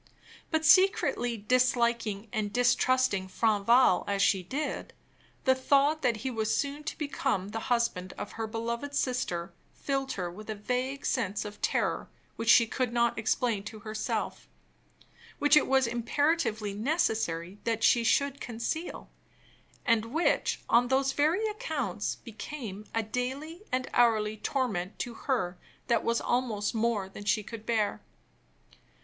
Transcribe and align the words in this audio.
But, 0.49 0.65
secretly 0.65 1.37
disliking 1.37 2.27
and 2.33 2.51
distrusting 2.51 3.27
Franval 3.27 4.03
as 4.07 4.19
she 4.23 4.41
did, 4.41 4.93
the 5.43 5.53
thought 5.53 6.01
that 6.01 6.17
he 6.25 6.31
was 6.31 6.57
soon 6.57 6.83
to 6.85 6.97
become 6.97 7.49
the 7.49 7.59
husband 7.69 8.13
of 8.13 8.31
her 8.31 8.47
beloved 8.47 8.95
sister 8.95 9.53
filled 9.75 10.13
her 10.13 10.31
with 10.31 10.49
a 10.49 10.55
vague 10.55 11.05
sense 11.05 11.45
of 11.45 11.61
terror 11.61 12.09
which 12.35 12.49
she 12.49 12.65
could 12.65 12.91
not 12.91 13.19
explain 13.19 13.61
to 13.65 13.81
herself; 13.81 14.49
which 15.37 15.55
it 15.55 15.67
was 15.67 15.85
imperatively 15.85 16.73
necessary 16.73 17.59
that 17.63 17.83
she 17.83 18.03
should 18.03 18.41
conceal; 18.41 19.07
and 19.85 20.05
which, 20.05 20.61
on 20.67 20.87
those 20.87 21.11
very 21.11 21.47
accounts, 21.47 22.15
became 22.15 22.85
a 22.95 23.03
daily 23.03 23.61
and 23.71 23.87
hourly 23.93 24.37
torment 24.37 24.97
to 24.97 25.13
her 25.13 25.59
that 25.85 26.03
was 26.03 26.19
almost 26.19 26.73
more 26.73 27.07
than 27.07 27.23
she 27.23 27.43
could 27.43 27.67
bear. 27.67 28.01